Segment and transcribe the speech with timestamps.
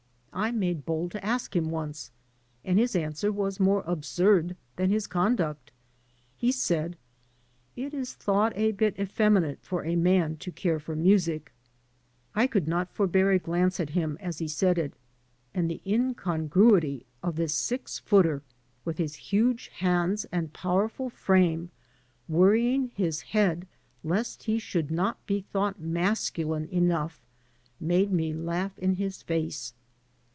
[0.33, 2.09] I made bold to ask him once,
[2.63, 5.71] and his answer was more absurd than his conduct.
[6.37, 6.95] He said,
[7.75, 11.51] "It is thought a bit effeminate for a man to care for music."
[12.33, 14.93] I could not forbear a glance at him as he said it;
[15.53, 18.41] and the incongruity of this six footer
[18.85, 21.71] with his huge hands and powerful frame
[22.29, 23.67] worrying his head
[24.01, 27.27] lest he should not be thought masculine enough
[27.81, 29.73] made me laugh in his face.